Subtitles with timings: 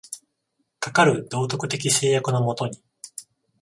[0.79, 2.81] かかる道徳的制約の下に、